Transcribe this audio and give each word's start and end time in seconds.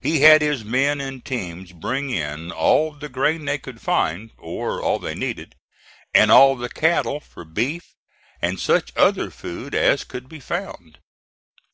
He 0.00 0.20
had 0.20 0.40
his 0.40 0.64
men 0.64 1.02
and 1.02 1.22
teams 1.22 1.72
bring 1.72 2.08
in 2.08 2.50
all 2.50 2.92
the 2.92 3.10
grain 3.10 3.44
they 3.44 3.58
could 3.58 3.78
find, 3.78 4.30
or 4.38 4.80
all 4.80 4.98
they 4.98 5.14
needed, 5.14 5.54
and 6.14 6.30
all 6.32 6.56
the 6.56 6.70
cattle 6.70 7.20
for 7.20 7.44
beef, 7.44 7.84
and 8.40 8.58
such 8.58 8.90
other 8.96 9.30
food 9.30 9.74
as 9.74 10.02
could 10.02 10.30
be 10.30 10.40
found. 10.40 10.96